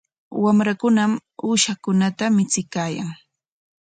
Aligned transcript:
Wamrankunam 0.43 1.11
uushankunata 1.49 2.25
michiyan. 2.37 3.09